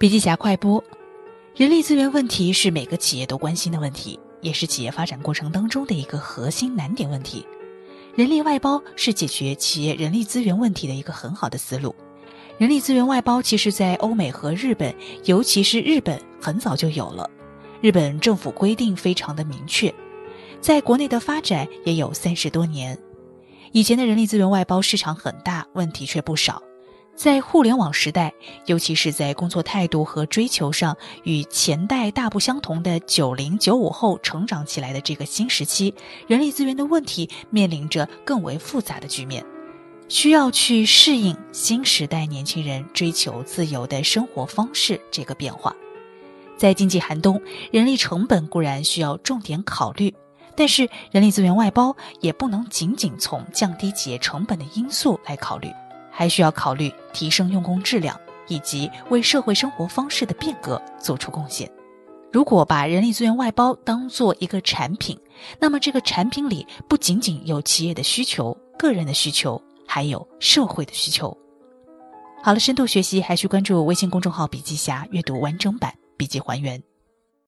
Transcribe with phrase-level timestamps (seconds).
[0.00, 0.82] 笔记侠快播：
[1.54, 7.46] 人力资源问题是每个企业都关心的问题，也是企业发展过程当中的一个核心难点问题。
[8.14, 11.94] 人力外包是解决企业人力资源问题的一个很好的思路。
[12.56, 14.94] 人力资源外包其实，在欧美和日本，
[15.26, 17.28] 尤其是日本，很早就有了。
[17.82, 19.94] 日本政府规定非常的明确，
[20.62, 22.98] 在国内的发展也有三十多年。
[23.72, 26.62] 以前的人力资源外包市场很大，问题却不少。
[27.20, 28.32] 在互联网时代，
[28.64, 35.94] 尤其是在工作态度和追求上与前代大不相同的九零九五后成长起来的这个新时期，
[36.26, 39.44] 人力资源的问题面临着更为复杂的局面，
[40.08, 45.76] 需要去适应新时代年轻人追求自由的生活方式这个变化。
[46.56, 47.38] 在经济寒冬，
[47.70, 50.14] 人力成本固然需要重点考虑，
[50.56, 55.68] 但是人力资源外包也不能仅仅从降低企业成本的因素来考虑。
[56.20, 58.14] 还需要考虑提升用工质量，
[58.46, 61.66] 以及为社会生活方式的变革做出贡献。
[62.30, 65.18] 如果把人力资源外包当做一个产品，
[65.58, 71.34] 那么这个产品里不仅仅有企业的需求、个人的需求，还有社会的需求。
[72.42, 76.78] 好了，深度学习还需关注微信公众号“笔记侠”，阅读完整版笔记还原。